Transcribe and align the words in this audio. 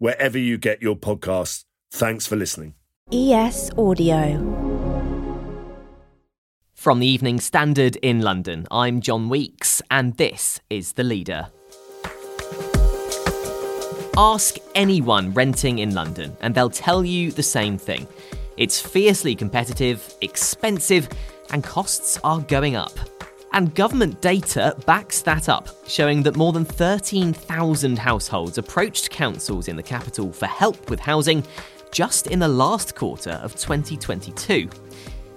wherever 0.00 0.38
you 0.38 0.58
get 0.58 0.82
your 0.82 0.96
podcasts. 0.96 1.64
Thanks 1.92 2.26
for 2.26 2.34
listening. 2.34 2.74
ES 3.12 3.70
Audio. 3.78 4.56
From 6.74 6.98
the 6.98 7.06
Evening 7.06 7.38
Standard 7.38 7.96
in 7.96 8.22
London, 8.22 8.66
I'm 8.70 9.02
John 9.02 9.28
Weeks, 9.28 9.82
and 9.90 10.16
this 10.16 10.60
is 10.70 10.94
The 10.94 11.04
Leader. 11.04 11.48
Ask 14.16 14.56
anyone 14.74 15.32
renting 15.34 15.78
in 15.78 15.94
London, 15.94 16.34
and 16.40 16.54
they'll 16.54 16.70
tell 16.70 17.04
you 17.04 17.30
the 17.32 17.42
same 17.42 17.76
thing. 17.76 18.06
It's 18.56 18.80
fiercely 18.80 19.34
competitive, 19.34 20.14
expensive, 20.22 21.08
and 21.52 21.62
costs 21.62 22.18
are 22.24 22.40
going 22.40 22.76
up. 22.76 22.98
And 23.52 23.74
government 23.74 24.20
data 24.20 24.76
backs 24.86 25.22
that 25.22 25.48
up, 25.48 25.68
showing 25.86 26.22
that 26.22 26.36
more 26.36 26.52
than 26.52 26.64
13,000 26.64 27.98
households 27.98 28.58
approached 28.58 29.10
councils 29.10 29.66
in 29.66 29.74
the 29.76 29.82
capital 29.82 30.32
for 30.32 30.46
help 30.46 30.88
with 30.88 31.00
housing 31.00 31.44
just 31.90 32.28
in 32.28 32.38
the 32.38 32.48
last 32.48 32.94
quarter 32.94 33.32
of 33.42 33.56
2022. 33.56 34.70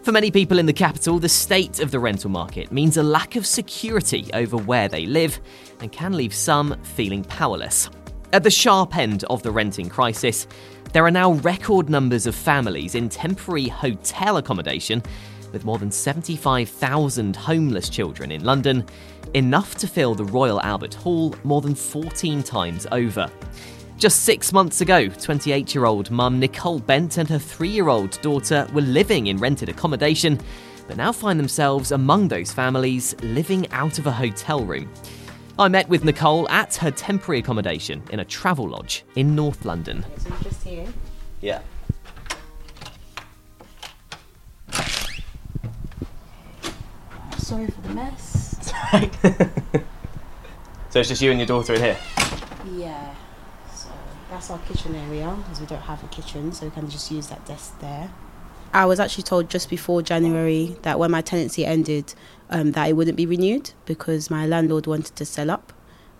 For 0.03 0.11
many 0.11 0.30
people 0.30 0.59
in 0.59 0.66
the 0.67 0.73
capital, 0.73 1.17
the 1.17 1.30
state 1.30 1.80
of 1.80 1.89
the 1.89 2.00
rental 2.00 2.30
market 2.30 2.72
means 2.72 2.97
a 2.97 3.03
lack 3.03 3.36
of 3.36 3.47
security 3.47 4.30
over 4.34 4.58
where 4.58 4.88
they 4.88 5.06
live 5.06 5.39
and 5.80 5.91
can 5.91 6.14
leave 6.14 6.36
some 6.36 6.75
feeling 6.84 7.23
powerless. 7.23 7.89
At 8.31 8.44
the 8.44 8.52
sharp 8.52 8.95
end 8.95 9.23
of 9.25 9.44
the 9.44 9.52
renting 9.52 9.89
crisis, 9.89 10.45
there 10.91 11.06
are 11.06 11.11
now 11.11 11.31
record 11.34 11.89
numbers 11.89 12.28
of 12.28 12.36
families 12.36 12.94
in 12.94 13.09
temporary 13.09 13.69
hotel 13.69 14.38
accommodation 14.38 15.02
with 15.54 15.64
more 15.64 15.78
than 15.78 15.92
75,000 15.92 17.36
homeless 17.36 17.88
children 17.88 18.32
in 18.32 18.44
London, 18.44 18.86
enough 19.34 19.76
to 19.76 19.88
fill 19.88 20.16
the 20.16 20.26
Royal 20.26 20.59
Albert 20.62 20.96
Hall 20.96 21.34
more 21.46 21.62
than 21.62 21.76
14 21.76 22.44
times 22.44 22.86
over. 22.92 23.32
Just 23.98 24.24
six 24.24 24.52
months 24.52 24.81
ago, 24.81 25.08
28 25.08 25.74
year 25.74 25.86
old 25.86 26.12
mum 26.12 26.40
Nicole 26.40 26.80
Bent 26.80 27.18
and 27.18 27.30
her 27.30 27.40
three 27.40 27.70
year 27.70 27.88
old 27.88 28.20
daughter 28.22 28.68
were 28.74 28.81
living 28.81 29.28
in 29.28 29.38
rented 29.38 29.70
accommodation, 29.70 30.40
but 30.88 30.98
now 30.98 31.12
find 31.12 31.40
themselves 31.40 31.94
among 31.94 32.28
those 32.28 32.52
families 32.52 33.16
living 33.22 33.72
out 33.72 34.00
of 34.00 34.08
a 34.08 34.12
hotel 34.12 34.66
room. 34.66 34.92
I 35.58 35.68
met 35.68 35.88
with 35.88 36.04
Nicole 36.04 36.50
at 36.50 36.76
her 36.76 36.90
temporary 36.90 37.40
accommodation 37.40 38.02
in 38.09 38.20
a 38.20 38.26
Travelodge 38.26 39.04
in 39.16 39.36
North 39.36 39.64
London. 39.66 40.04
So 40.18 40.31
just 40.42 40.64
here. 40.64 40.88
Yeah. 41.42 41.62
Sorry 47.44 47.67
for 47.67 47.81
the 47.81 47.89
mess. 47.89 48.55
so 50.89 50.99
it's 50.99 51.09
just 51.09 51.22
you 51.22 51.30
and 51.30 51.39
your 51.39 51.45
daughter 51.45 51.73
in 51.73 51.81
here? 51.81 51.97
Yeah. 52.73 53.13
So 53.75 53.89
that's 54.30 54.50
our 54.50 54.59
kitchen 54.59 54.95
area, 54.95 55.35
because 55.44 55.59
we 55.59 55.66
don't 55.66 55.81
have 55.81 56.02
a 56.05 56.08
kitchen, 56.08 56.53
so 56.53 56.66
we 56.66 56.72
can 56.72 56.89
just 56.89 57.11
use 57.11 57.27
that 57.27 57.45
desk 57.45 57.77
there. 57.81 58.09
I 58.73 58.85
was 58.85 58.97
actually 58.97 59.23
told 59.23 59.50
just 59.50 59.69
before 59.69 60.02
January 60.02 60.77
that 60.83 60.97
when 61.00 61.11
my 61.11 61.19
tenancy 61.19 61.66
ended, 61.66 62.13
um, 62.50 62.72
that 62.72 62.88
it 62.88 62.94
wouldn't 62.94 63.17
be 63.17 63.25
renewed 63.25 63.72
because 63.85 64.31
my 64.31 64.47
landlord 64.47 64.88
wanted 64.88 65.18
to 65.18 65.25
sell 65.25 65.51
up, 65.51 65.73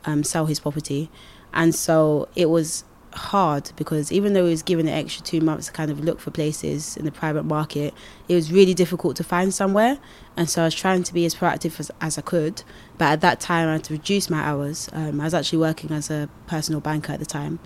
um, 0.03 0.25
sell 0.25 0.46
his 0.48 0.59
property, 0.59 1.09
and 1.53 1.74
so 1.74 2.28
it 2.36 2.50
was 2.50 2.84
hard 3.16 3.72
because 3.75 4.12
even 4.12 4.34
though 4.34 4.46
he 4.46 4.51
was 4.51 4.63
given 4.63 4.88
an 4.88 4.94
extra 4.94 5.24
two 5.24 5.41
months 5.41 5.68
to 5.68 5.74
kind 5.74 5.91
of 5.91 6.00
look 6.00 6.19
for 6.19 6.31
places 6.31 6.97
in 6.97 7.06
the 7.06 7.12
private 7.12 7.44
market, 7.44 7.94
it 8.28 8.35
was 8.35 8.51
really 8.51 8.74
difficult 8.74 9.16
to 9.18 9.24
find 9.24 9.53
somewhere. 9.53 9.97
And 10.35 10.50
so 10.50 10.62
I 10.62 10.66
was 10.66 10.75
trying 10.75 11.03
to 11.03 11.13
be 11.13 11.25
as 11.25 11.35
proactive 11.35 11.79
as, 11.79 11.91
as 12.01 12.18
I 12.18 12.22
could. 12.22 12.63
But 12.97 13.06
at 13.06 13.22
that 13.22 13.40
time, 13.40 13.69
I 13.69 13.74
had 13.74 13.84
to 13.85 13.94
reduce 13.94 14.29
my 14.29 14.40
hours. 14.40 14.90
Um, 14.94 15.22
I 15.22 15.25
was 15.25 15.34
actually 15.34 15.59
working 15.59 15.91
as 15.91 16.09
a 16.09 16.29
personal 16.47 16.81
banker 16.81 17.13
at 17.13 17.19
the 17.19 17.25
time. 17.25 17.59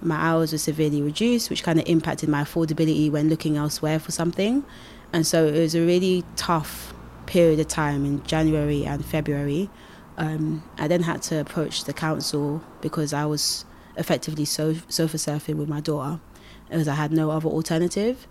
My 0.00 0.16
hours 0.16 0.52
were 0.52 0.58
severely 0.58 1.02
reduced, 1.02 1.50
which 1.50 1.62
kind 1.62 1.78
of 1.78 1.86
impacted 1.88 2.28
my 2.28 2.42
affordability 2.42 3.10
when 3.10 3.28
looking 3.28 3.56
elsewhere 3.56 3.98
for 3.98 4.12
something. 4.12 4.64
And 5.12 5.26
so 5.26 5.46
it 5.46 5.58
was 5.58 5.74
a 5.74 5.80
really 5.80 6.24
tough 6.36 6.94
period 7.26 7.60
of 7.60 7.68
time 7.68 8.04
in 8.04 8.22
January 8.24 8.84
and 8.84 9.04
February. 9.04 9.70
Um, 10.16 10.62
I 10.78 10.88
then 10.88 11.02
had 11.02 11.22
to 11.22 11.40
approach 11.40 11.84
the 11.84 11.92
council 11.92 12.62
because 12.80 13.12
I 13.12 13.24
was 13.24 13.64
effectively 13.96 14.44
so- 14.44 14.76
sofa 14.88 15.16
surfing 15.16 15.56
with 15.56 15.68
my 15.68 15.80
daughter 15.80 16.20
because 16.68 16.88
I 16.88 16.94
had 16.94 17.12
no 17.12 17.30
other 17.30 17.48
alternative. 17.48 18.26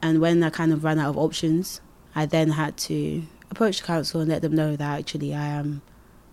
And 0.00 0.20
when 0.20 0.42
I 0.42 0.50
kind 0.50 0.72
of 0.72 0.84
ran 0.84 0.98
out 0.98 1.10
of 1.10 1.18
options, 1.18 1.80
I 2.14 2.26
then 2.26 2.50
had 2.50 2.76
to 2.78 3.22
approach 3.50 3.80
the 3.80 3.86
council 3.86 4.20
and 4.20 4.30
let 4.30 4.42
them 4.42 4.54
know 4.54 4.76
that 4.76 4.98
actually 5.00 5.34
I 5.34 5.46
am 5.46 5.82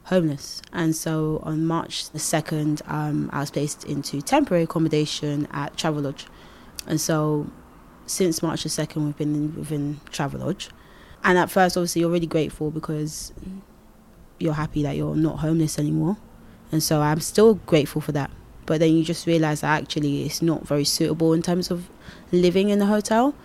homeless. 0.06 0.62
And 0.72 0.96
so 0.96 1.40
on 1.44 1.66
March 1.66 2.10
the 2.12 2.20
2nd, 2.20 2.82
um, 2.88 3.30
I 3.34 3.40
was 3.40 3.52
placed 3.52 3.84
into 3.86 4.22
temporary 4.22 4.64
accommodation 4.64 5.48
at 5.52 5.76
Travelodge. 5.78 6.26
And 6.88 7.02
so 7.02 7.48
since 8.06 8.44
March 8.44 8.64
the 8.64 8.70
2nd, 8.70 9.06
we've 9.06 9.18
been 9.18 9.56
within 9.56 10.00
Travelodge. 10.12 10.70
And 11.24 11.40
at 11.40 11.50
first, 11.50 11.76
obviously, 11.76 12.02
you're 12.02 12.12
really 12.12 12.28
grateful 12.28 12.70
because 12.70 13.34
you're 14.40 14.54
happy 14.54 14.84
that 14.84 14.96
you're 14.96 15.16
not 15.16 15.40
homeless 15.40 15.80
anymore. 15.80 16.18
And 16.72 16.84
so 16.84 17.02
I'm 17.02 17.20
still 17.20 17.56
grateful 17.56 18.02
for 18.02 18.12
that 18.12 18.30
but 18.66 18.80
then 18.80 18.96
you 18.96 19.04
just 19.04 19.28
realize 19.28 19.62
that 19.62 19.82
actually 19.82 20.24
it's 20.24 20.42
not 20.42 20.68
very 20.68 20.86
suitable 20.86 21.34
in 21.34 21.42
terms 21.42 21.72
of 21.72 21.90
living 22.32 22.70
in 22.70 22.82
a 22.82 22.86
hotel. 22.86 23.36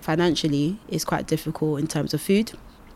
Financially, 0.00 0.78
it's 0.88 1.04
quite 1.04 1.26
difficult 1.26 1.80
in 1.80 1.86
terms 1.86 2.14
of 2.14 2.20
food 2.20 2.52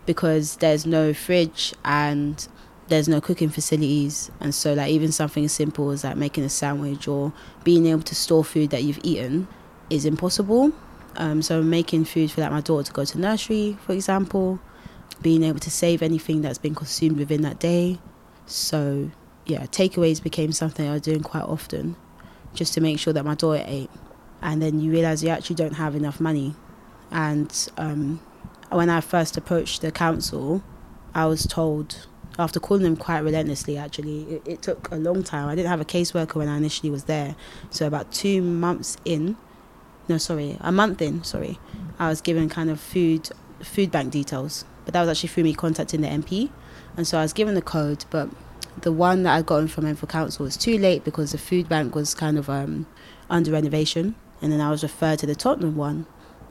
because 0.07 0.57
there's 0.57 0.87
no 0.87 1.13
fridge 1.13 1.75
and 1.85 2.49
there's 2.89 3.09
no 3.09 3.21
cooking 3.21 3.49
facilities. 3.49 4.31
And 4.41 4.55
so 4.55 4.75
like 4.75 4.91
even 4.91 5.13
something 5.13 5.45
as 5.45 5.53
simple 5.53 5.91
as 5.91 6.05
like 6.05 6.17
making 6.17 6.45
a 6.45 6.49
sandwich 6.49 7.09
or 7.09 7.33
being 7.65 7.87
able 7.87 8.03
to 8.03 8.15
store 8.15 8.45
food 8.45 8.71
that 8.71 8.83
you've 8.83 9.01
eaten 9.03 9.49
is 9.89 10.05
impossible. 10.05 10.73
Um, 11.17 11.43
so 11.43 11.63
making 11.63 12.05
food 12.05 12.31
for 12.31 12.41
like 12.41 12.53
my 12.53 12.61
daughter 12.61 12.85
to 12.85 12.93
go 12.93 13.05
to 13.05 13.19
nursery 13.19 13.77
for 13.85 13.93
example 13.93 14.61
being 15.23 15.43
able 15.43 15.59
to 15.59 15.71
save 15.71 16.03
anything 16.03 16.41
that's 16.41 16.59
been 16.59 16.75
consumed 16.75 17.19
within 17.19 17.43
that 17.43 17.59
day. 17.59 17.99
So 18.47 19.11
yeah, 19.51 19.67
takeaways 19.67 20.23
became 20.23 20.53
something 20.53 20.89
I 20.89 20.93
was 20.93 21.03
doing 21.03 21.23
quite 21.23 21.43
often 21.43 21.97
just 22.55 22.73
to 22.75 22.81
make 22.81 22.99
sure 22.99 23.13
that 23.13 23.25
my 23.25 23.35
daughter 23.35 23.65
ate. 23.67 23.91
And 24.41 24.63
then 24.63 24.81
you 24.81 24.91
realize 24.93 25.25
you 25.25 25.29
actually 25.29 25.57
don't 25.57 25.75
have 25.75 25.97
enough 25.97 26.21
money. 26.21 26.55
And 27.11 27.53
um, 27.77 28.21
when 28.71 28.89
I 28.89 29.01
first 29.01 29.37
approached 29.37 29.83
the 29.83 29.91
council, 29.91 30.63
I 31.15 31.27
was 31.27 31.47
told, 31.47 32.07
after 32.39 32.61
calling 32.61 32.85
them 32.85 32.97
quite 32.97 33.19
relentlessly, 33.19 33.77
actually, 33.77 34.23
it, 34.23 34.43
it 34.47 34.63
took 34.63 34.89
a 34.93 34.97
long 34.97 35.25
time. 35.25 35.49
I 35.49 35.57
didn't 35.57 35.69
have 35.69 35.81
a 35.81 35.85
caseworker 35.85 36.37
when 36.37 36.49
I 36.49 36.57
initially 36.57 36.91
was 36.91 37.05
there. 37.05 37.35
So, 37.71 37.87
about 37.87 38.13
two 38.13 38.41
months 38.41 38.97
in, 39.05 39.37
no, 40.09 40.17
sorry, 40.17 40.57
a 40.61 40.71
month 40.71 41.03
in, 41.03 41.25
sorry, 41.25 41.59
I 41.99 42.09
was 42.09 42.21
given 42.21 42.49
kind 42.49 42.71
of 42.71 42.81
food 42.81 43.31
food 43.61 43.91
bank 43.91 44.13
details. 44.13 44.65
But 44.85 44.95
that 44.95 45.01
was 45.01 45.11
actually 45.11 45.29
through 45.29 45.45
me 45.45 45.55
contacting 45.55 46.01
the 46.01 46.09
MP. 46.09 46.51
And 46.97 47.07
so 47.07 47.19
I 47.19 47.23
was 47.23 47.33
given 47.33 47.55
the 47.55 47.63
code, 47.63 48.05
but 48.11 48.29
the 48.83 48.93
one 48.93 49.23
that 49.25 49.37
I'd 49.37 49.47
gotten 49.47 49.69
from 49.69 49.87
Enfield 49.87 50.11
Council 50.11 50.45
was 50.45 50.57
too 50.57 50.79
late 50.79 51.05
because 51.05 51.33
the 51.33 51.39
food 51.39 51.69
bank 51.69 51.95
was 51.95 52.15
kind 52.15 52.39
of 52.39 52.49
um, 52.49 52.87
under 53.29 53.53
renovation, 53.53 54.15
and 54.41 54.53
then 54.53 54.61
I 54.61 54.71
was 54.71 54.83
referred 54.83 55.19
to 55.21 55.27
the 55.27 55.35
Tottenham 55.35 55.77
one. 55.77 56.07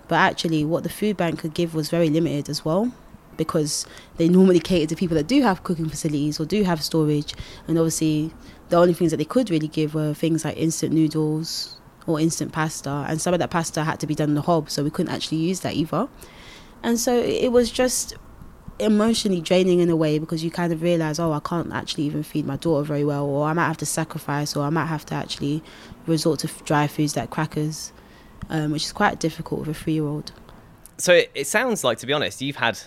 But 0.07 0.15
actually, 0.15 0.65
what 0.65 0.83
the 0.83 0.89
food 0.89 1.17
bank 1.17 1.39
could 1.39 1.53
give 1.53 1.75
was 1.75 1.89
very 1.89 2.09
limited 2.09 2.49
as 2.49 2.65
well, 2.65 2.91
because 3.37 3.85
they 4.17 4.27
normally 4.27 4.59
cater 4.59 4.87
to 4.87 4.95
people 4.95 5.15
that 5.15 5.27
do 5.27 5.41
have 5.41 5.63
cooking 5.63 5.89
facilities 5.89 6.39
or 6.39 6.45
do 6.45 6.63
have 6.63 6.83
storage, 6.83 7.33
and 7.67 7.77
obviously, 7.77 8.33
the 8.69 8.77
only 8.77 8.93
things 8.93 9.11
that 9.11 9.17
they 9.17 9.25
could 9.25 9.49
really 9.49 9.67
give 9.67 9.93
were 9.95 10.13
things 10.13 10.45
like 10.45 10.57
instant 10.57 10.93
noodles 10.93 11.77
or 12.05 12.19
instant 12.19 12.51
pasta, 12.51 13.05
and 13.07 13.21
some 13.21 13.33
of 13.33 13.39
that 13.39 13.49
pasta 13.49 13.83
had 13.83 13.99
to 13.99 14.07
be 14.07 14.15
done 14.15 14.29
in 14.29 14.35
the 14.35 14.41
hob, 14.41 14.69
so 14.69 14.83
we 14.83 14.89
couldn't 14.89 15.13
actually 15.13 15.37
use 15.37 15.59
that 15.61 15.73
either. 15.73 16.07
And 16.81 16.99
so 16.99 17.13
it 17.13 17.51
was 17.51 17.71
just 17.71 18.15
emotionally 18.79 19.41
draining 19.41 19.79
in 19.79 19.89
a 19.89 19.95
way 19.95 20.19
because 20.19 20.43
you 20.43 20.51
kind 20.51 20.71
of 20.71 20.81
realize, 20.81 21.19
oh, 21.19 21.31
I 21.31 21.39
can't 21.39 21.71
actually 21.73 22.05
even 22.05 22.23
feed 22.23 22.45
my 22.45 22.55
daughter 22.55 22.83
very 22.83 23.03
well, 23.03 23.25
or 23.25 23.47
I 23.47 23.53
might 23.53 23.67
have 23.67 23.77
to 23.77 23.85
sacrifice, 23.85 24.55
or 24.55 24.63
I 24.63 24.69
might 24.69 24.87
have 24.87 25.05
to 25.07 25.15
actually 25.15 25.63
resort 26.07 26.39
to 26.39 26.47
dry 26.63 26.87
foods 26.87 27.15
like 27.15 27.29
crackers, 27.29 27.91
um, 28.49 28.71
which 28.71 28.85
is 28.85 28.91
quite 28.91 29.19
difficult 29.19 29.61
with 29.61 29.69
a 29.69 29.73
three 29.73 29.93
year 29.93 30.05
old. 30.05 30.31
So 30.97 31.13
it, 31.13 31.31
it 31.33 31.47
sounds 31.47 31.83
like, 31.83 31.97
to 31.99 32.07
be 32.07 32.13
honest, 32.13 32.41
you've 32.41 32.57
had 32.57 32.79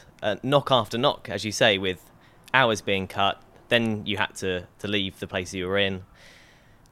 knock 0.43 0.71
after 0.71 0.99
knock, 0.99 1.29
as 1.29 1.44
you 1.44 1.53
say, 1.53 1.79
with 1.79 2.11
hours 2.55 2.81
being 2.81 3.06
cut. 3.06 3.43
Then 3.69 4.05
you 4.05 4.19
had 4.19 4.35
to, 4.37 4.67
to 4.81 4.89
leave 4.89 5.19
the 5.19 5.27
place 5.27 5.55
you 5.55 5.67
were 5.67 5.79
in. 5.79 6.03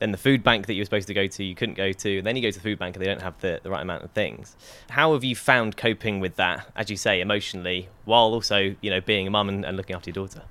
Then 0.00 0.12
the 0.12 0.18
food 0.18 0.42
bank 0.42 0.66
that 0.66 0.74
you 0.74 0.80
were 0.80 0.84
supposed 0.84 1.06
to 1.06 1.14
go 1.14 1.26
to 1.26 1.44
you 1.44 1.54
couldn't 1.54 1.76
go 1.76 1.92
to 1.92 2.18
and 2.18 2.26
then 2.26 2.34
you 2.34 2.42
go 2.42 2.50
to 2.50 2.58
the 2.58 2.62
food 2.62 2.78
bank 2.78 2.96
and 2.96 3.02
they 3.04 3.08
don't 3.08 3.22
have 3.22 3.38
the, 3.40 3.60
the 3.62 3.70
right 3.70 3.82
amount 3.82 4.02
of 4.02 4.10
things. 4.10 4.56
How 4.88 5.12
have 5.12 5.22
you 5.22 5.36
found 5.36 5.76
coping 5.76 6.18
with 6.18 6.36
that 6.36 6.66
as 6.74 6.90
you 6.90 6.96
say 6.96 7.20
emotionally 7.20 7.88
while 8.04 8.32
also 8.34 8.74
you 8.80 8.90
know 8.90 9.00
being 9.00 9.26
a 9.26 9.30
mum 9.30 9.48
and, 9.48 9.64
and 9.64 9.76
looking 9.76 9.94
after 9.94 10.10
your 10.10 10.14
daughter? 10.14 10.42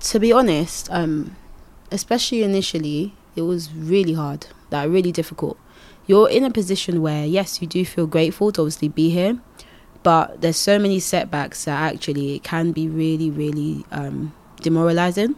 To 0.00 0.18
be 0.18 0.32
honest 0.32 0.88
um, 0.90 1.36
especially 1.92 2.42
initially 2.42 3.14
it 3.36 3.42
was 3.42 3.72
really 3.72 4.14
hard 4.14 4.48
that 4.70 4.88
really 4.88 5.12
difficult. 5.12 5.58
You're 6.06 6.28
in 6.28 6.42
a 6.42 6.50
position 6.50 7.02
where 7.02 7.26
yes 7.26 7.60
you 7.60 7.68
do 7.68 7.84
feel 7.84 8.06
grateful 8.06 8.50
to 8.52 8.62
obviously 8.62 8.88
be 8.88 9.10
here 9.10 9.38
but 10.02 10.40
there's 10.40 10.56
so 10.56 10.78
many 10.78 11.00
setbacks 11.00 11.64
that 11.64 11.78
actually 11.92 12.36
it 12.36 12.42
can 12.42 12.72
be 12.72 12.88
really 12.88 13.30
really 13.30 13.84
um, 13.90 14.34
demoralizing 14.62 15.36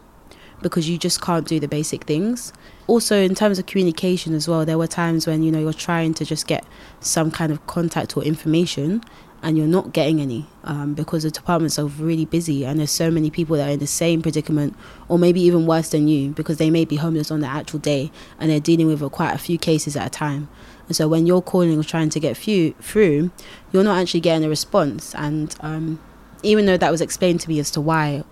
because 0.62 0.88
you 0.88 0.98
just 0.98 1.20
can't 1.20 1.46
do 1.46 1.58
the 1.60 1.68
basic 1.68 2.04
things. 2.04 2.52
Also, 2.86 3.16
in 3.16 3.34
terms 3.34 3.58
of 3.58 3.66
communication 3.66 4.34
as 4.34 4.48
well, 4.48 4.64
there 4.64 4.78
were 4.78 4.86
times 4.86 5.26
when 5.26 5.42
you 5.42 5.50
know 5.50 5.60
you're 5.60 5.72
trying 5.72 6.14
to 6.14 6.24
just 6.24 6.46
get 6.46 6.64
some 7.00 7.30
kind 7.30 7.52
of 7.52 7.66
contact 7.66 8.16
or 8.16 8.22
information 8.24 9.02
and 9.42 9.56
you're 9.56 9.66
not 9.66 9.92
getting 9.92 10.20
any 10.20 10.46
um, 10.64 10.94
because 10.94 11.22
the 11.22 11.30
departments 11.30 11.78
are 11.78 11.86
really 11.86 12.24
busy 12.24 12.64
and 12.64 12.78
there's 12.78 12.90
so 12.90 13.10
many 13.10 13.30
people 13.30 13.56
that 13.56 13.68
are 13.68 13.72
in 13.72 13.78
the 13.78 13.86
same 13.86 14.20
predicament 14.20 14.76
or 15.08 15.18
maybe 15.18 15.40
even 15.40 15.66
worse 15.66 15.90
than 15.90 16.08
you 16.08 16.30
because 16.30 16.58
they 16.58 16.70
may 16.70 16.84
be 16.84 16.96
homeless 16.96 17.30
on 17.30 17.40
the 17.40 17.46
actual 17.46 17.78
day 17.78 18.10
and 18.38 18.50
they're 18.50 18.60
dealing 18.60 18.86
with 18.86 19.00
quite 19.12 19.32
a 19.32 19.38
few 19.38 19.56
cases 19.56 19.96
at 19.96 20.06
a 20.06 20.10
time 20.10 20.48
and 20.86 20.96
so 20.96 21.08
when 21.08 21.26
you're 21.26 21.42
calling 21.42 21.78
or 21.78 21.84
trying 21.84 22.10
to 22.10 22.20
get 22.20 22.36
few, 22.36 22.72
through 22.80 23.30
you're 23.72 23.84
not 23.84 23.98
actually 23.98 24.20
getting 24.20 24.44
a 24.44 24.48
response 24.48 25.14
and 25.14 25.56
um, 25.60 26.00
even 26.42 26.66
though 26.66 26.76
that 26.76 26.90
was 26.90 27.00
explained 27.00 27.40
to 27.40 27.48
me 27.48 27.58
as 27.58 27.70
to 27.70 27.80
why 27.80 28.22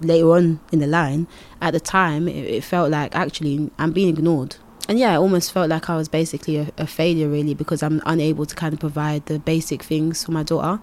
later 0.00 0.30
on 0.32 0.60
in 0.72 0.78
the 0.78 0.86
line, 0.86 1.26
at 1.60 1.72
the 1.72 1.80
time, 1.80 2.28
it, 2.28 2.44
it 2.46 2.64
felt 2.64 2.90
like 2.90 3.14
actually 3.14 3.70
I'm 3.78 3.92
being 3.92 4.08
ignored. 4.08 4.56
And 4.88 4.98
yeah, 4.98 5.14
it 5.14 5.18
almost 5.18 5.52
felt 5.52 5.68
like 5.68 5.90
I 5.90 5.96
was 5.96 6.08
basically 6.08 6.58
a, 6.58 6.72
a 6.78 6.86
failure, 6.86 7.28
really, 7.28 7.54
because 7.54 7.82
I'm 7.82 8.00
unable 8.06 8.46
to 8.46 8.54
kind 8.54 8.72
of 8.72 8.80
provide 8.80 9.26
the 9.26 9.38
basic 9.38 9.82
things 9.82 10.24
for 10.24 10.30
my 10.30 10.44
daughter, 10.44 10.80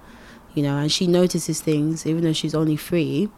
you 0.53 0.63
know, 0.63 0.77
and 0.77 0.91
she 0.91 1.07
notices 1.07 1.61
things, 1.61 2.05
even 2.05 2.23
though 2.23 2.33
she's 2.33 2.53
only 2.53 2.75
three 2.75 3.29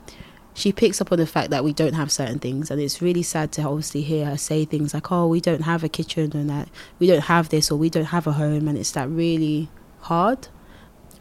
she 0.56 0.72
picks 0.72 1.02
up 1.02 1.12
on 1.12 1.20
the 1.20 1.28
fact 1.28 1.50
that 1.50 1.66
we 1.66 1.74
don't 1.74 1.94
have 1.94 2.10
certain 2.10 2.40
things. 2.40 2.72
And 2.72 2.82
it's 2.82 3.02
really 3.02 3.22
sad 3.24 3.52
to 3.54 3.64
obviously 3.64 4.02
hear 4.02 4.26
her 4.26 4.38
say 4.38 4.64
things 4.64 4.94
like 4.94 5.12
oh 5.12 5.28
we 5.28 5.42
don't 5.42 5.62
have 5.62 5.84
a 5.84 5.90
kitchen 5.90 6.32
and 6.34 6.50
that 6.50 6.70
we 6.98 7.08
don't 7.08 7.26
have 7.26 7.50
this 7.50 7.70
or 7.70 7.78
we 7.78 7.90
don't 7.90 8.06
have 8.06 8.26
a 8.26 8.32
home. 8.32 8.68
And 8.68 8.78
it's 8.78 8.92
that 8.94 9.10
really 9.10 9.70
hard. 10.00 10.48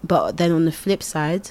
But 0.04 0.36
then 0.36 0.52
on 0.52 0.64
the 0.64 0.72
flip 0.72 1.02
side 1.02 1.50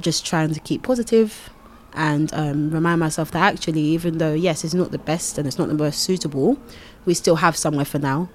just 0.00 0.26
trying 0.26 0.52
to 0.54 0.60
keep 0.60 0.82
positive 0.82 1.50
and 1.98 2.32
um, 2.32 2.70
remind 2.70 3.00
myself 3.00 3.32
that 3.32 3.52
actually, 3.52 3.80
even 3.80 4.18
though 4.18 4.32
yes, 4.32 4.64
it's 4.64 4.72
not 4.72 4.92
the 4.92 4.98
best 4.98 5.36
and 5.36 5.46
it's 5.48 5.58
not 5.58 5.66
the 5.66 5.74
most 5.74 6.00
suitable, 6.00 6.56
we 7.04 7.12
still 7.12 7.36
have 7.36 7.56
somewhere 7.56 7.84
for 7.84 7.98
now. 7.98 8.30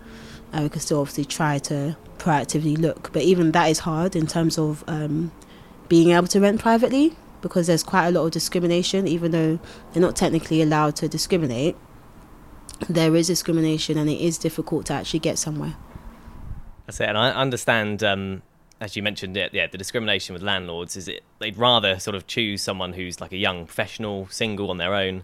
Uh, 0.54 0.64
we 0.64 0.70
can 0.70 0.82
still 0.82 1.00
obviously 1.00 1.24
try 1.24 1.58
to 1.58 1.96
proactively 2.18 2.78
look, 2.78 3.12
but 3.14 3.22
even 3.22 3.54
that 3.54 3.68
is 3.68 3.80
hard 3.80 4.18
in 4.18 4.28
terms 4.28 4.58
of 4.60 4.84
um, 4.88 5.32
being 5.88 6.12
able 6.12 6.28
to 6.28 6.42
rent 6.42 6.60
privately 6.60 7.16
because 7.42 7.68
there's 7.68 7.84
quite 7.84 8.08
a 8.08 8.12
lot 8.12 8.26
of 8.26 8.32
discrimination, 8.32 9.08
even 9.08 9.32
though 9.32 9.60
they're 9.92 10.02
not 10.02 10.16
technically 10.16 10.62
allowed 10.62 10.98
to 10.98 11.08
discriminate. 11.08 11.78
There 12.90 13.16
is 13.16 13.28
discrimination, 13.28 13.98
and 13.98 14.10
it 14.10 14.20
is 14.20 14.38
difficult 14.38 14.88
to 14.88 14.94
actually 14.94 15.20
get 15.22 15.40
somewhere. 15.40 15.76
That's 16.86 17.00
it, 17.00 17.08
and 17.08 17.18
I 17.18 17.32
understand 17.32 18.04
um, 18.04 18.42
as 18.80 18.96
you 18.96 19.04
mentioned 19.04 19.38
it, 19.38 19.54
yeah, 19.54 19.68
the 19.68 19.78
discrimination 19.78 20.34
with 20.34 20.42
landlords 20.42 20.96
is 20.98 21.08
it 21.08 21.24
they'd 21.40 21.58
rather 21.58 22.00
sort 22.00 22.16
of 22.16 22.28
choose 22.28 22.62
someone 22.62 22.94
who's 22.94 23.22
like 23.22 23.32
a 23.32 23.38
young 23.38 23.66
professional, 23.66 24.28
single 24.28 24.70
on 24.70 24.78
their 24.78 24.94
own, 24.94 25.24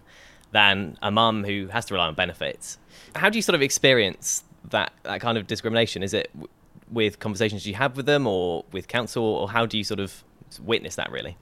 than 0.52 0.96
a 1.02 1.10
mum 1.10 1.44
who 1.44 1.68
has 1.68 1.84
to 1.86 1.94
rely 1.94 2.06
on 2.06 2.14
benefits. 2.14 2.78
How 3.14 3.28
do 3.28 3.38
you 3.38 3.42
sort 3.42 3.54
of 3.54 3.62
experience 3.62 4.44
that 4.70 4.92
that 5.02 5.20
kind 5.20 5.36
of 5.36 5.46
discrimination? 5.46 6.02
Is 6.02 6.14
it 6.14 6.30
w- 6.32 6.48
with 6.90 7.18
conversations 7.18 7.66
you 7.66 7.74
have 7.74 7.96
with 7.96 8.06
them, 8.06 8.26
or 8.26 8.64
with 8.72 8.88
council, 8.88 9.22
or 9.22 9.50
how 9.50 9.66
do 9.66 9.78
you 9.78 9.84
sort 9.84 10.00
of 10.00 10.24
witness 10.62 10.96
that 10.96 11.10
really? 11.10 11.36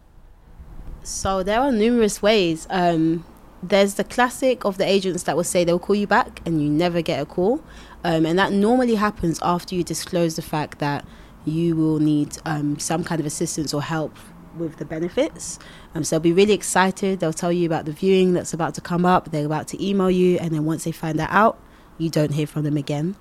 So 1.02 1.42
there 1.42 1.60
are 1.60 1.72
numerous 1.72 2.20
ways. 2.20 2.66
Um, 2.70 3.24
there's 3.62 3.94
the 3.94 4.04
classic 4.04 4.64
of 4.64 4.78
the 4.78 4.86
agents 4.86 5.24
that 5.24 5.36
will 5.36 5.44
say 5.44 5.64
they'll 5.64 5.78
call 5.78 5.96
you 5.96 6.06
back 6.06 6.40
and 6.46 6.62
you 6.62 6.68
never 6.68 7.02
get 7.02 7.20
a 7.20 7.26
call. 7.26 7.62
Um, 8.04 8.26
and 8.26 8.38
that 8.38 8.52
normally 8.52 8.94
happens 8.94 9.40
after 9.42 9.74
you 9.74 9.82
disclose 9.82 10.36
the 10.36 10.42
fact 10.42 10.78
that 10.78 11.04
you 11.48 11.76
will 11.76 11.98
need 11.98 12.36
um, 12.44 12.78
some 12.78 13.04
kind 13.04 13.20
of 13.20 13.26
assistance 13.26 13.74
or 13.74 13.82
help 13.82 14.16
with 14.56 14.76
the 14.76 14.84
benefits. 14.84 15.58
Um, 15.94 16.04
so 16.04 16.16
they'll 16.16 16.22
be 16.22 16.32
really 16.32 16.52
excited. 16.52 17.20
They'll 17.20 17.32
tell 17.32 17.52
you 17.52 17.66
about 17.66 17.84
the 17.84 17.92
viewing 17.92 18.32
that's 18.32 18.52
about 18.52 18.74
to 18.74 18.80
come 18.80 19.04
up. 19.06 19.30
They're 19.30 19.46
about 19.46 19.68
to 19.68 19.84
email 19.84 20.10
you, 20.10 20.38
and 20.38 20.50
then 20.50 20.64
once 20.64 20.84
they 20.84 20.92
find 20.92 21.18
that 21.18 21.30
out, 21.30 21.58
you 21.98 22.10
don't 22.10 22.32
hear 22.32 22.46
from 22.46 22.64
them 22.64 22.76
again. 22.76 23.16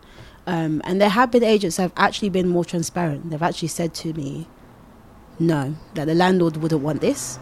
Um, 0.46 0.82
and 0.86 1.02
there 1.02 1.10
have 1.10 1.32
been 1.32 1.44
agents 1.44 1.76
that 1.76 1.84
have 1.84 1.94
actually 1.98 2.30
been 2.30 2.48
more 2.48 2.64
transparent. 2.64 3.30
They've 3.30 3.42
actually 3.42 3.68
said 3.68 3.94
to 3.96 4.14
me, 4.14 4.48
no, 5.40 5.76
that 5.94 6.06
the 6.06 6.16
landlord 6.16 6.58
wouldn't 6.58 6.82
want 6.82 7.02
this. 7.02 7.38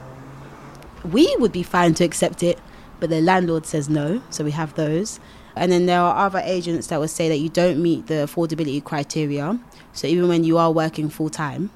We 1.04 1.34
would 1.40 1.52
be 1.52 1.64
fine 1.64 1.94
to 1.96 2.04
accept 2.04 2.42
it, 2.42 2.60
but 3.00 3.10
the 3.10 3.22
landlord 3.22 3.66
says 3.66 3.88
no. 3.88 4.24
So 4.32 4.44
we 4.44 4.52
have 4.52 4.74
those. 4.76 5.20
And 5.56 5.72
then 5.72 5.86
there 5.86 6.02
are 6.02 6.26
other 6.26 6.42
agents 6.44 6.88
that 6.88 7.00
will 7.00 7.08
say 7.08 7.30
that 7.30 7.38
you 7.38 7.50
don't 7.50 7.82
meet 7.82 8.08
the 8.08 8.16
affordability 8.16 8.84
criteria. 8.84 9.60
So 9.96 10.08
even 10.08 10.28
when 10.28 10.44
you 10.44 10.58
are 10.58 10.72
working 10.72 11.10
full 11.10 11.30
time, 11.30 11.72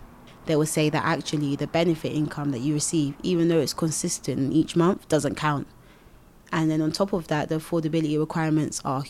they 0.45 0.55
will 0.55 0.65
say 0.65 0.89
that 0.89 1.03
actually 1.03 1.55
the 1.55 1.67
benefit 1.67 2.11
income 2.11 2.51
that 2.51 2.59
you 2.59 2.73
receive, 2.73 3.15
even 3.23 3.47
though 3.47 3.59
it's 3.59 3.73
consistent 3.73 4.53
each 4.53 4.75
month, 4.75 5.07
doesn't 5.07 5.35
count. 5.35 5.67
And 6.51 6.69
then 6.69 6.81
on 6.81 6.91
top 6.91 7.13
of 7.13 7.27
that, 7.27 7.49
the 7.49 7.55
affordability 7.55 8.19
requirements 8.19 8.81
are 8.83 9.03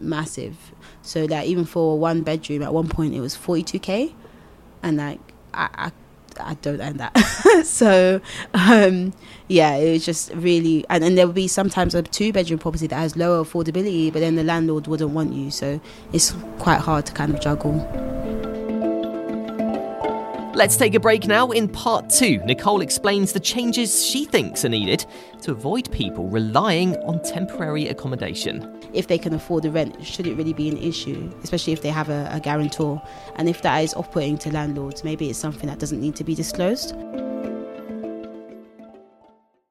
massive. 0.00 0.72
So 1.02 1.26
that 1.26 1.46
even 1.46 1.64
for 1.64 1.98
one 1.98 2.22
bedroom, 2.22 2.62
at 2.62 2.74
one 2.74 2.88
point 2.88 3.14
it 3.14 3.20
was 3.20 3.36
42k, 3.36 4.14
and 4.82 4.96
like 4.96 5.20
I, 5.54 5.68
I 5.74 5.92
I 6.38 6.54
don't 6.54 6.80
earn 6.80 6.96
that. 6.96 7.16
so 7.64 8.20
um, 8.54 9.12
yeah, 9.48 9.74
it 9.76 9.92
was 9.92 10.04
just 10.04 10.32
really, 10.34 10.84
and 10.88 11.02
then 11.02 11.14
there 11.14 11.26
would 11.26 11.34
be 11.34 11.48
sometimes 11.48 11.94
a 11.94 12.02
two 12.02 12.32
bedroom 12.32 12.58
property 12.58 12.86
that 12.86 12.96
has 12.96 13.16
lower 13.16 13.44
affordability, 13.44 14.12
but 14.12 14.20
then 14.20 14.36
the 14.36 14.44
landlord 14.44 14.86
wouldn't 14.86 15.10
want 15.10 15.32
you. 15.32 15.50
So 15.50 15.80
it's 16.12 16.34
quite 16.58 16.80
hard 16.80 17.06
to 17.06 17.12
kind 17.12 17.34
of 17.34 17.40
juggle. 17.40 18.29
Let's 20.52 20.76
take 20.76 20.94
a 20.94 21.00
break 21.00 21.28
now. 21.28 21.50
In 21.50 21.68
part 21.68 22.10
two, 22.10 22.38
Nicole 22.38 22.80
explains 22.80 23.32
the 23.32 23.40
changes 23.40 24.04
she 24.04 24.24
thinks 24.24 24.64
are 24.64 24.68
needed 24.68 25.06
to 25.42 25.52
avoid 25.52 25.90
people 25.92 26.28
relying 26.28 26.96
on 27.04 27.22
temporary 27.22 27.86
accommodation. 27.86 28.80
If 28.92 29.06
they 29.06 29.16
can 29.16 29.32
afford 29.32 29.62
the 29.62 29.70
rent, 29.70 30.04
should 30.04 30.26
it 30.26 30.34
really 30.34 30.52
be 30.52 30.68
an 30.68 30.76
issue, 30.76 31.32
especially 31.44 31.72
if 31.72 31.82
they 31.82 31.90
have 31.90 32.10
a, 32.10 32.28
a 32.32 32.40
guarantor? 32.40 33.00
And 33.36 33.48
if 33.48 33.62
that 33.62 33.78
is 33.78 33.94
off 33.94 34.10
putting 34.10 34.38
to 34.38 34.50
landlords, 34.50 35.04
maybe 35.04 35.30
it's 35.30 35.38
something 35.38 35.68
that 35.68 35.78
doesn't 35.78 36.00
need 36.00 36.16
to 36.16 36.24
be 36.24 36.34
disclosed. 36.34 36.96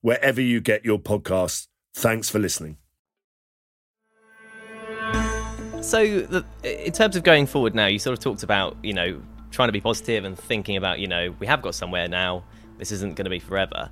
wherever 0.00 0.40
you 0.40 0.60
get 0.60 0.84
your 0.84 0.98
podcasts. 0.98 1.66
Thanks 1.94 2.28
for 2.28 2.38
listening. 2.38 2.76
So, 5.82 6.20
the, 6.20 6.44
in 6.62 6.92
terms 6.92 7.16
of 7.16 7.22
going 7.22 7.46
forward 7.46 7.74
now, 7.74 7.86
you 7.86 7.98
sort 7.98 8.12
of 8.16 8.22
talked 8.22 8.42
about, 8.42 8.76
you 8.82 8.92
know, 8.92 9.20
trying 9.50 9.68
to 9.68 9.72
be 9.72 9.80
positive 9.80 10.24
and 10.24 10.38
thinking 10.38 10.76
about, 10.76 10.98
you 11.00 11.06
know, 11.06 11.34
we 11.38 11.46
have 11.46 11.62
got 11.62 11.74
somewhere 11.74 12.06
now. 12.06 12.44
This 12.78 12.92
isn't 12.92 13.16
going 13.16 13.24
to 13.24 13.30
be 13.30 13.38
forever. 13.38 13.90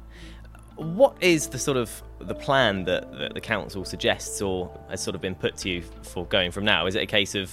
What 0.77 1.17
is 1.21 1.49
the 1.49 1.59
sort 1.59 1.77
of 1.77 2.03
the 2.21 2.35
plan 2.35 2.85
that, 2.85 3.11
that 3.19 3.35
the 3.35 3.41
council 3.41 3.85
suggests 3.85 4.41
or 4.41 4.71
has 4.91 5.03
sort 5.03 5.15
of 5.15 5.21
been 5.21 5.35
put 5.35 5.57
to 5.59 5.69
you 5.69 5.83
for 6.03 6.25
going 6.27 6.53
from 6.53 6.65
now? 6.65 6.87
Is 6.87 6.95
it 6.95 7.03
a 7.03 7.07
case 7.07 7.35
of 7.35 7.51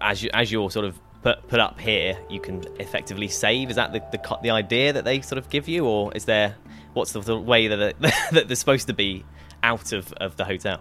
as 0.00 0.22
you 0.22 0.30
as 0.32 0.52
you're 0.52 0.70
sort 0.70 0.84
of 0.84 0.98
put 1.22 1.46
put 1.48 1.58
up 1.58 1.80
here, 1.80 2.16
you 2.30 2.38
can 2.38 2.64
effectively 2.78 3.28
save? 3.28 3.70
Is 3.70 3.76
that 3.76 3.92
the 3.92 4.00
the, 4.12 4.38
the 4.42 4.50
idea 4.50 4.92
that 4.92 5.04
they 5.04 5.20
sort 5.20 5.38
of 5.38 5.48
give 5.48 5.68
you, 5.68 5.84
or 5.84 6.12
is 6.14 6.24
there 6.24 6.54
what's 6.92 7.12
the, 7.12 7.20
the 7.20 7.38
way 7.38 7.68
that, 7.68 8.00
that 8.32 8.48
they're 8.48 8.56
supposed 8.56 8.86
to 8.88 8.94
be 8.94 9.24
out 9.62 9.92
of, 9.92 10.12
of 10.14 10.36
the 10.36 10.44
hotel? 10.44 10.80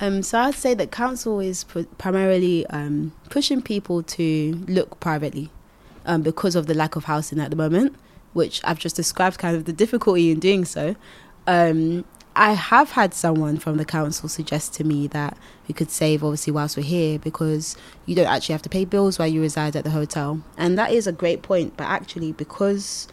Um, 0.00 0.22
so 0.22 0.38
I'd 0.38 0.54
say 0.54 0.74
that 0.74 0.90
council 0.90 1.40
is 1.40 1.64
primarily 1.98 2.66
um, 2.66 3.12
pushing 3.30 3.62
people 3.62 4.02
to 4.02 4.64
look 4.66 4.98
privately 5.00 5.50
um, 6.04 6.22
because 6.22 6.56
of 6.56 6.66
the 6.66 6.74
lack 6.74 6.96
of 6.96 7.04
housing 7.04 7.38
at 7.38 7.50
the 7.50 7.56
moment, 7.56 7.94
which 8.32 8.60
I've 8.64 8.78
just 8.78 8.96
described 8.96 9.38
kind 9.38 9.56
of 9.56 9.66
the 9.66 9.72
difficulty 9.72 10.30
in 10.30 10.40
doing 10.40 10.64
so. 10.64 10.96
Um, 11.46 12.04
I 12.36 12.54
have 12.54 12.90
had 12.90 13.14
someone 13.14 13.58
from 13.58 13.76
the 13.76 13.84
council 13.84 14.28
suggest 14.28 14.74
to 14.74 14.84
me 14.84 15.06
that 15.08 15.38
we 15.68 15.74
could 15.74 15.90
save 15.90 16.24
obviously 16.24 16.52
whilst 16.52 16.76
we're 16.76 16.82
here 16.82 17.16
because 17.20 17.76
you 18.06 18.16
don't 18.16 18.26
actually 18.26 18.54
have 18.54 18.62
to 18.62 18.68
pay 18.68 18.84
bills 18.84 19.20
while 19.20 19.28
you 19.28 19.40
reside 19.40 19.76
at 19.76 19.84
the 19.84 19.90
hotel. 19.90 20.42
And 20.56 20.76
that 20.76 20.90
is 20.90 21.06
a 21.06 21.12
great 21.12 21.42
point, 21.42 21.76
but 21.76 21.84
actually 21.84 22.32
because 22.32 23.06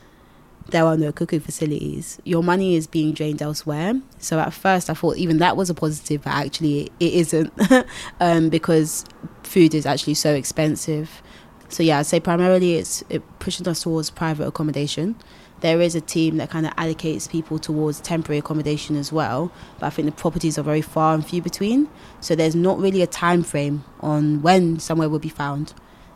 there 0.70 0.86
are 0.86 0.98
no 0.98 1.12
cooking 1.12 1.39
facilities, 1.39 2.20
your 2.24 2.44
money 2.44 2.75
is 2.75 2.88
being 2.88 3.13
drained 3.13 3.41
elsewhere. 3.41 3.94
So 4.20 4.39
at 4.39 4.53
first 4.53 4.89
I 4.89 4.94
thought 4.94 5.18
even 5.18 5.38
that 5.38 5.58
was 5.58 5.70
a 5.70 5.74
positive, 5.74 6.24
but 6.24 6.32
actually 6.32 6.91
it 7.00 7.13
isn't 7.13 7.51
um, 8.20 8.50
because 8.50 9.06
food 9.44 9.74
is 9.74 9.86
actually 9.86 10.13
so 10.13 10.34
expensive. 10.34 11.22
So 11.70 11.84
yeah, 11.84 12.00
I'd 12.00 12.06
say 12.06 12.20
primarily 12.20 12.75
it's 12.75 13.03
it 13.10 13.24
pushing 13.39 13.68
us 13.68 13.82
towards 13.84 14.10
private 14.10 14.48
accommodation. 14.48 15.15
There 15.62 15.80
is 15.80 15.94
a 15.94 16.01
team 16.01 16.38
that 16.38 16.50
kind 16.50 16.65
of 16.65 16.74
allocates 16.75 17.30
people 17.30 17.60
towards 17.60 18.00
temporary 18.01 18.39
accommodation 18.39 18.96
as 18.96 19.12
well 19.12 19.51
but 19.80 19.86
i 19.86 19.89
think 19.91 20.08
the 20.08 20.12
properties 20.12 20.58
are 20.58 20.63
very 20.63 20.82
far 20.82 21.13
and 21.13 21.25
few 21.25 21.41
between. 21.41 21.89
So 22.20 22.36
there's 22.36 22.56
not 22.56 22.80
really 22.80 23.01
a 23.01 23.08
time 23.08 23.44
frame 23.44 23.84
on 24.00 24.41
when 24.41 24.80
somewhere 24.80 25.10
will 25.10 25.20
be 25.20 25.30
found. 25.30 25.74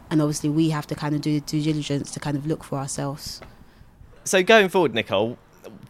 And 0.09 0.21
obviously 0.21 0.49
we 0.49 0.69
have 0.69 0.87
to 0.87 0.95
kind 0.95 1.15
of 1.15 1.21
do 1.21 1.39
the 1.39 1.45
due 1.45 1.61
diligence 1.61 2.11
to 2.11 2.19
kind 2.19 2.37
of 2.37 2.45
look 2.45 2.63
for 2.63 2.77
ourselves 2.77 3.41
so 4.25 4.44
going 4.44 4.67
forward 4.67 4.94
nicole 4.94 5.38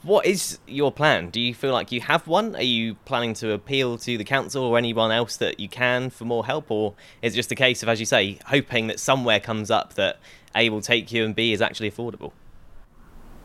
what 0.04 0.26
is 0.26 0.60
your 0.68 0.92
plan? 0.92 1.30
Do 1.32 1.42
you 1.42 1.54
feel 1.54 1.74
like 1.74 1.92
you 1.92 2.00
have 2.02 2.28
one? 2.28 2.56
Are 2.56 2.62
you 2.62 2.94
planning 3.06 3.34
to 3.36 3.54
appeal 3.54 3.98
to 3.98 4.18
the 4.18 4.24
council 4.24 4.64
or 4.64 4.78
anyone 4.78 5.12
else 5.12 5.38
that 5.38 5.60
you 5.60 5.68
can 5.68 6.12
for 6.12 6.26
more 6.26 6.46
help? 6.46 6.70
Or 6.70 6.94
is 7.22 7.34
it 7.34 7.36
just 7.36 7.52
a 7.52 7.56
case 7.56 7.82
of 7.82 7.90
as 7.90 8.00
you 8.00 8.06
say 8.06 8.38
hoping 8.46 8.88
that 8.88 9.00
somewhere 9.00 9.40
comes 9.40 9.72
up 9.72 9.96
that 9.96 10.20
a 10.56 10.70
will 10.70 10.82
take 10.82 11.12
you 11.12 11.26
and 11.26 11.36
b 11.36 11.54
is 11.54 11.62
actually 11.62 11.90
affordable? 11.90 12.32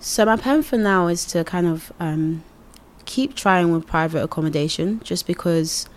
So 0.01 0.25
my 0.25 0.37
plan 0.37 0.63
for 0.63 0.77
now 0.77 1.09
is 1.09 1.25
to 1.27 1.45
kind 1.45 1.67
of 1.67 1.93
um, 1.99 2.45
keep 3.05 3.35
trying 3.35 3.73
with 3.73 3.87
private 3.87 4.23
accommodation, 4.23 5.01
just 5.01 5.27
because 5.27 5.89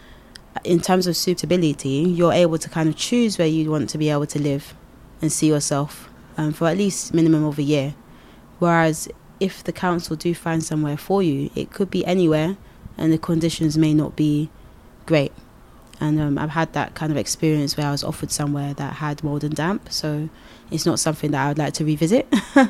in 0.64 0.80
terms 0.80 1.08
of 1.08 1.18
suitability, 1.18 1.90
you're 1.90 2.34
able 2.34 2.58
to 2.58 2.70
kind 2.70 2.90
of 2.90 2.96
choose 2.96 3.38
where 3.38 3.48
you 3.48 3.70
want 3.70 3.90
to 3.90 3.98
be 3.98 4.10
able 4.10 4.28
to 4.28 4.40
live 4.40 4.74
and 5.22 5.32
see 5.32 5.48
yourself 5.48 6.10
um, 6.38 6.54
for 6.54 6.68
at 6.68 6.78
least 6.78 7.14
minimum 7.14 7.44
of 7.46 7.58
a 7.58 7.64
year. 7.64 7.96
Whereas 8.64 9.10
if 9.42 9.62
the 9.62 9.74
council 9.74 10.16
do 10.16 10.34
find 10.34 10.64
somewhere 10.64 10.96
for 10.96 11.22
you, 11.22 11.50
it 11.54 11.70
could 11.70 11.92
be 11.92 12.06
anywhere, 12.06 12.56
and 12.98 13.12
the 13.12 13.18
conditions 13.18 13.78
may 13.78 13.94
not 13.94 14.16
be 14.16 14.50
great. 15.06 15.34
And 16.00 16.18
um, 16.18 16.38
I've 16.38 16.52
had 16.52 16.72
that 16.72 16.96
kind 16.96 17.12
of 17.12 17.18
experience 17.18 17.76
where 17.76 17.88
I 17.88 17.92
was 17.92 18.06
offered 18.06 18.32
somewhere 18.32 18.74
that 18.76 18.94
had 18.94 19.22
mold 19.22 19.44
and 19.44 19.54
damp, 19.54 19.92
so 19.92 20.30
it's 20.72 20.86
not 20.86 20.98
something 20.98 21.32
that 21.32 21.44
I 21.44 21.50
would 21.50 21.58
like 21.58 21.74
to 21.74 21.84
revisit. 21.84 22.26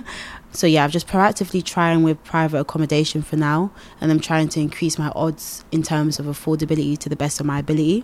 so 0.51 0.65
yeah, 0.65 0.83
I'm 0.83 0.89
just 0.89 1.05
proactively 1.07 1.63
trying 1.63 2.01
with 2.01 2.23
private 2.23 2.57
accommodation 2.57 3.21
for 3.21 3.35
now, 3.35 3.71
and 4.01 4.11
I'm 4.11 4.19
trying 4.19 4.49
to 4.49 4.59
increase 4.59 4.97
my 4.97 5.11
odds 5.15 5.63
in 5.71 5.83
terms 5.83 6.17
of 6.17 6.25
affordability 6.25 6.97
to 6.97 7.07
the 7.07 7.15
best 7.15 7.39
of 7.39 7.45
my 7.45 7.59
ability. 7.59 8.03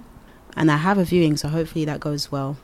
And 0.55 0.69
I 0.69 0.77
have 0.77 0.99
a 0.99 1.03
viewing, 1.03 1.37
so 1.37 1.47
hopefully 1.47 1.85
that 1.85 1.99
goes 1.99 2.31
well. 2.31 2.57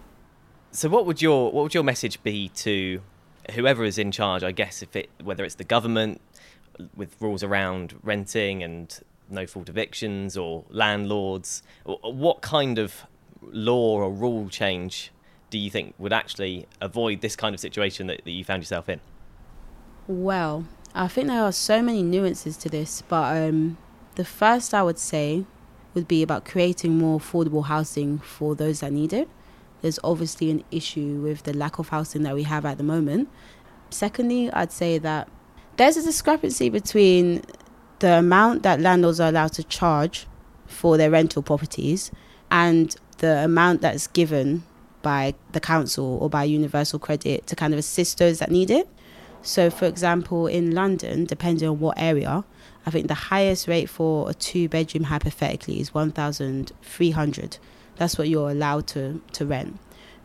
So 0.71 0.87
what 0.87 1.07
would 1.07 1.19
your 1.19 1.51
what 1.51 1.63
would 1.63 1.73
your 1.73 1.83
message 1.83 2.21
be 2.21 2.49
to 2.49 3.01
whoever 3.51 3.83
is 3.83 3.97
in 3.97 4.11
charge? 4.11 4.43
I 4.43 4.51
guess 4.51 4.81
if 4.81 4.95
it 4.95 5.09
whether 5.23 5.43
it's 5.43 5.55
the 5.55 5.63
government 5.63 6.21
with 6.95 7.15
rules 7.19 7.43
around 7.43 7.95
renting 8.03 8.63
and 8.63 8.99
no 9.29 9.47
fault 9.47 9.69
evictions 9.69 10.37
or 10.37 10.63
landlords, 10.69 11.63
what 11.83 12.41
kind 12.41 12.77
of 12.77 13.05
law 13.41 13.97
or 13.97 14.11
rule 14.11 14.49
change 14.49 15.11
do 15.49 15.57
you 15.57 15.69
think 15.69 15.93
would 15.97 16.13
actually 16.13 16.67
avoid 16.81 17.21
this 17.21 17.35
kind 17.35 17.53
of 17.53 17.59
situation 17.59 18.07
that, 18.07 18.23
that 18.25 18.31
you 18.31 18.43
found 18.43 18.61
yourself 18.61 18.89
in? 18.89 18.99
Well, 20.07 20.65
I 20.93 21.07
think 21.07 21.27
there 21.27 21.41
are 21.41 21.51
so 21.51 21.81
many 21.81 22.03
nuances 22.03 22.57
to 22.57 22.69
this, 22.69 23.01
but 23.07 23.37
um, 23.37 23.77
the 24.15 24.25
first 24.25 24.73
I 24.73 24.83
would 24.83 24.99
say 24.99 25.45
would 25.93 26.07
be 26.07 26.21
about 26.21 26.45
creating 26.45 26.97
more 26.97 27.19
affordable 27.19 27.65
housing 27.65 28.19
for 28.19 28.55
those 28.55 28.81
that 28.81 28.91
need 28.91 29.13
it. 29.13 29.29
There's 29.81 29.99
obviously 30.03 30.51
an 30.51 30.63
issue 30.71 31.21
with 31.21 31.43
the 31.43 31.53
lack 31.53 31.79
of 31.79 31.89
housing 31.89 32.23
that 32.23 32.35
we 32.35 32.43
have 32.43 32.65
at 32.65 32.77
the 32.77 32.83
moment. 32.83 33.29
Secondly, 33.89 34.51
I'd 34.51 34.71
say 34.71 34.97
that 34.97 35.29
there's 35.77 35.97
a 35.97 36.03
discrepancy 36.03 36.69
between 36.69 37.43
the 37.99 38.19
amount 38.19 38.63
that 38.63 38.79
landlords 38.81 39.19
are 39.19 39.29
allowed 39.29 39.53
to 39.53 39.63
charge 39.63 40.27
for 40.65 40.97
their 40.97 41.11
rental 41.11 41.41
properties 41.41 42.11
and 42.51 42.95
the 43.19 43.43
amount 43.43 43.81
that's 43.81 44.07
given 44.07 44.63
by 45.01 45.35
the 45.51 45.59
council 45.59 46.17
or 46.19 46.29
by 46.29 46.43
Universal 46.43 46.99
Credit 46.99 47.45
to 47.47 47.55
kind 47.55 47.73
of 47.73 47.79
assist 47.79 48.17
those 48.17 48.39
that 48.39 48.49
need 48.49 48.71
it. 48.71 48.87
So, 49.41 49.69
for 49.69 49.85
example, 49.85 50.47
in 50.47 50.71
London, 50.71 51.25
depending 51.25 51.69
on 51.69 51.79
what 51.79 51.99
area, 51.99 52.43
I 52.85 52.91
think 52.91 53.07
the 53.07 53.13
highest 53.13 53.67
rate 53.67 53.89
for 53.89 54.29
a 54.29 54.33
two 54.33 54.69
bedroom 54.69 55.05
hypothetically 55.05 55.79
is 55.79 55.93
1,300. 55.93 57.57
That's 57.97 58.17
what 58.17 58.29
you're 58.29 58.49
allowed 58.49 58.87
to, 58.87 59.21
to 59.33 59.45
rent. 59.45 59.79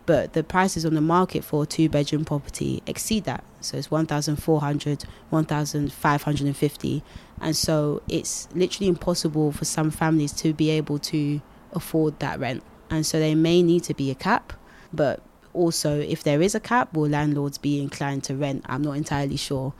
But 0.06 0.32
the 0.32 0.42
prices 0.42 0.84
on 0.84 0.94
the 0.94 1.00
market 1.00 1.44
for 1.44 1.62
a 1.62 1.66
two 1.66 1.88
bedroom 1.88 2.24
property 2.24 2.82
exceed 2.86 3.24
that. 3.24 3.44
So 3.60 3.76
it's 3.76 3.90
1,400, 3.90 5.04
1,550. 5.30 7.02
And 7.40 7.56
so 7.56 8.02
it's 8.08 8.48
literally 8.54 8.88
impossible 8.88 9.52
for 9.52 9.64
some 9.64 9.90
families 9.90 10.32
to 10.32 10.52
be 10.52 10.70
able 10.70 10.98
to 10.98 11.40
afford 11.72 12.18
that 12.20 12.40
rent. 12.40 12.62
And 12.90 13.06
so 13.06 13.18
there 13.20 13.36
may 13.36 13.62
need 13.62 13.84
to 13.84 13.94
be 13.94 14.10
a 14.10 14.14
cap 14.14 14.52
but 14.92 15.22
also, 15.52 16.00
if 16.00 16.22
there 16.22 16.42
is 16.42 16.54
a 16.54 16.60
cap, 16.60 16.94
will 16.94 17.08
landlords 17.08 17.58
be 17.58 17.82
inclined 17.82 18.24
to 18.24 18.36
rent? 18.36 18.64
I'm 18.68 18.82
not 18.82 18.96
entirely 18.96 19.36
sure. 19.36 19.72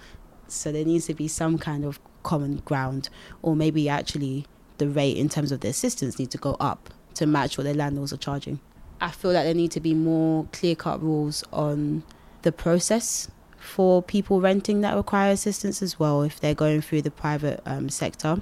So 0.49 0.72
there 0.72 0.84
needs 0.84 1.06
to 1.06 1.14
be 1.14 1.28
some 1.28 1.58
kind 1.58 1.84
of 1.84 2.00
common 2.22 2.56
ground, 2.64 3.08
or 3.42 3.56
maybe 3.56 3.88
actually 3.88 4.46
the 4.78 4.88
rate 4.88 5.16
in 5.16 5.28
terms 5.28 5.52
of 5.52 5.60
the 5.60 5.68
assistance 5.68 6.18
need 6.18 6.30
to 6.30 6.38
go 6.38 6.56
up 6.60 6.90
to 7.14 7.26
match 7.26 7.58
what 7.58 7.64
the 7.64 7.74
landlords 7.74 8.12
are 8.12 8.18
charging. 8.18 8.60
I 9.00 9.10
feel 9.10 9.32
like 9.32 9.44
there 9.44 9.54
need 9.54 9.70
to 9.72 9.80
be 9.80 9.94
more 9.94 10.46
clear 10.52 10.74
cut 10.74 11.02
rules 11.02 11.42
on 11.52 12.02
the 12.42 12.52
process 12.52 13.30
for 13.58 14.02
people 14.02 14.40
renting 14.40 14.80
that 14.80 14.94
require 14.94 15.32
assistance 15.32 15.82
as 15.82 15.98
well 15.98 16.22
if 16.22 16.40
they're 16.40 16.54
going 16.54 16.80
through 16.80 17.02
the 17.02 17.10
private 17.10 17.60
um, 17.66 17.88
sector 17.88 18.40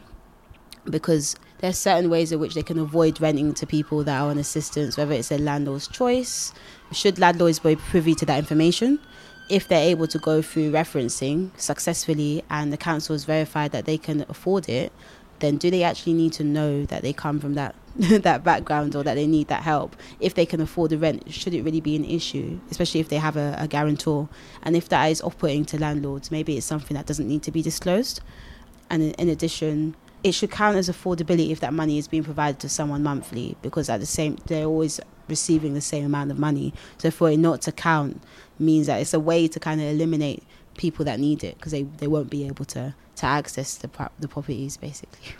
because 0.85 1.37
there's 1.59 1.79
certain 1.79 2.09
ways 2.09 2.33
in 2.33 2.39
which 2.39 2.55
they 2.55 2.63
can 2.63 2.79
avoid 2.79 3.21
renting 3.21 3.53
to 3.55 3.67
people 3.67 4.05
that 4.05 4.21
are 4.21 4.31
on 4.31 4.39
assistance, 4.39 4.97
whether 4.97 5.13
it's 5.13 5.31
a 5.31 5.39
landlord's 5.39 5.89
choice. 5.89 6.53
Should 6.93 7.19
landlords 7.19 7.59
be 7.59 7.77
privy 7.77 8.15
to 8.15 8.27
that 8.27 8.39
information? 8.39 9.01
If 9.49 9.67
they're 9.67 9.89
able 9.89 10.07
to 10.09 10.19
go 10.19 10.43
through 10.43 10.73
referencing 10.73 11.59
successfully 11.59 12.45
and 12.51 12.73
the 12.73 12.77
council 12.77 13.15
has 13.15 13.25
verified 13.25 13.73
that 13.73 13.87
they 13.87 13.97
can 13.97 14.27
afford 14.29 14.69
it, 14.69 14.93
then 15.41 15.57
do 15.57 15.71
they 15.71 15.83
actually 15.83 16.13
need 16.13 16.33
to 16.35 16.45
know 16.45 16.85
that 16.87 17.03
they 17.03 17.13
come 17.13 17.41
from 17.41 17.55
that 17.55 17.75
that 17.97 18.45
background 18.45 18.95
or 18.95 19.03
that 19.03 19.15
they 19.15 19.27
need 19.27 19.49
that 19.49 19.63
help? 19.63 19.97
If 20.21 20.35
they 20.35 20.47
can 20.47 20.61
afford 20.61 20.91
the 20.91 20.99
rent, 20.99 21.33
should 21.33 21.55
it 21.55 21.63
really 21.63 21.81
be 21.81 21.97
an 21.97 22.05
issue? 22.05 22.61
Especially 22.71 23.01
if 23.01 23.09
they 23.09 23.17
have 23.17 23.37
a, 23.37 23.57
a 23.59 23.69
guarantor, 23.69 24.29
and 24.63 24.77
if 24.77 24.89
that 24.89 25.07
is 25.07 25.21
off-putting 25.23 25.65
to 25.67 25.79
landlords, 25.79 26.31
maybe 26.31 26.57
it's 26.57 26.67
something 26.67 26.97
that 26.97 27.07
doesn't 27.07 27.29
need 27.29 27.43
to 27.45 27.51
be 27.51 27.63
disclosed. 27.63 28.21
And 28.91 29.03
in, 29.03 29.11
in 29.13 29.29
addition, 29.29 29.97
it 30.25 30.33
should 30.33 30.51
count 30.51 30.77
as 30.77 30.89
affordability 30.89 31.51
if 31.51 31.61
that 31.61 31.73
money 31.73 31.99
is 31.99 32.09
being 32.09 32.25
provided 32.25 32.59
to 32.61 32.69
someone 32.69 33.03
monthly 33.03 33.57
because 33.63 33.89
at 33.89 34.01
the 34.01 34.07
same 34.07 34.37
they're 34.47 34.67
always 34.67 35.01
receiving 35.29 35.75
the 35.75 35.81
same 35.81 36.05
amount 36.05 36.31
of 36.31 36.39
money 36.39 36.73
so 36.97 37.11
for 37.11 37.31
it 37.31 37.37
not 37.37 37.61
to 37.61 37.71
count 37.71 38.23
means 38.59 38.87
that 38.87 39.01
it's 39.01 39.15
a 39.15 39.21
way 39.21 39.47
to 39.47 39.61
kind 39.61 39.81
of 39.81 39.87
eliminate 39.87 40.43
people 40.77 41.05
that 41.05 41.21
need 41.21 41.45
it 41.45 41.57
because 41.57 41.73
they, 41.73 41.83
they 41.83 42.07
won't 42.07 42.31
be 42.31 42.47
able 42.47 42.65
to 42.65 42.95
to 43.15 43.27
access 43.27 43.77
the, 43.77 44.11
the 44.19 44.29
properties 44.29 44.77
basically 44.77 45.35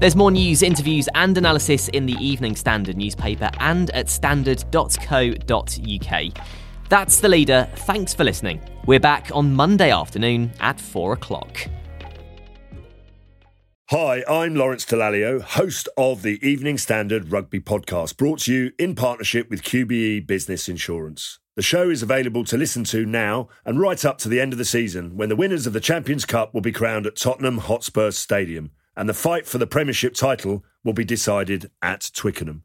There's 0.00 0.16
more 0.16 0.30
news, 0.30 0.62
interviews, 0.62 1.08
and 1.14 1.38
analysis 1.38 1.88
in 1.88 2.04
the 2.04 2.12
Evening 2.14 2.56
Standard 2.56 2.94
newspaper 2.94 3.48
and 3.58 3.88
at 3.92 4.10
standard.co.uk. 4.10 4.84
That's 6.88 7.20
the 7.20 7.28
leader. 7.28 7.68
Thanks 7.76 8.14
for 8.14 8.24
listening. 8.24 8.60
We're 8.86 9.00
back 9.00 9.30
on 9.32 9.54
Monday 9.54 9.90
afternoon 9.90 10.52
at 10.60 10.80
4 10.80 11.14
o'clock. 11.14 11.58
Hi, 13.90 14.24
I'm 14.28 14.54
Lawrence 14.54 14.86
Dallaglio, 14.86 15.42
host 15.42 15.88
of 15.96 16.22
the 16.22 16.38
Evening 16.46 16.78
Standard 16.78 17.30
Rugby 17.30 17.60
Podcast, 17.60 18.16
brought 18.16 18.40
to 18.40 18.52
you 18.52 18.72
in 18.78 18.94
partnership 18.94 19.50
with 19.50 19.62
QBE 19.62 20.26
Business 20.26 20.68
Insurance. 20.68 21.38
The 21.56 21.62
show 21.62 21.90
is 21.90 22.02
available 22.02 22.44
to 22.44 22.56
listen 22.56 22.82
to 22.84 23.06
now 23.06 23.48
and 23.64 23.78
right 23.78 24.04
up 24.04 24.18
to 24.18 24.28
the 24.28 24.40
end 24.40 24.52
of 24.52 24.58
the 24.58 24.64
season 24.64 25.16
when 25.16 25.28
the 25.28 25.36
winners 25.36 25.66
of 25.66 25.72
the 25.72 25.80
Champions 25.80 26.24
Cup 26.24 26.52
will 26.52 26.62
be 26.62 26.72
crowned 26.72 27.06
at 27.06 27.16
Tottenham 27.16 27.58
Hotspur 27.58 28.10
Stadium 28.10 28.72
and 28.96 29.08
the 29.08 29.14
fight 29.14 29.46
for 29.46 29.58
the 29.58 29.66
Premiership 29.66 30.14
title 30.14 30.64
will 30.82 30.94
be 30.94 31.04
decided 31.04 31.70
at 31.82 32.10
Twickenham. 32.14 32.64